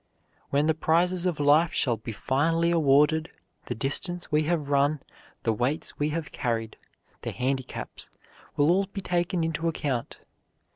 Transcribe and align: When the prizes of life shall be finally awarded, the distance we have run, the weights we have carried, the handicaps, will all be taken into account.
When 0.49 0.65
the 0.65 0.73
prizes 0.73 1.27
of 1.27 1.39
life 1.39 1.73
shall 1.73 1.95
be 1.95 2.11
finally 2.11 2.71
awarded, 2.71 3.29
the 3.67 3.75
distance 3.75 4.31
we 4.31 4.45
have 4.45 4.69
run, 4.69 4.99
the 5.43 5.53
weights 5.53 5.99
we 5.99 6.09
have 6.09 6.31
carried, 6.31 6.75
the 7.21 7.29
handicaps, 7.29 8.09
will 8.57 8.71
all 8.71 8.87
be 8.87 9.01
taken 9.01 9.43
into 9.43 9.67
account. 9.67 10.17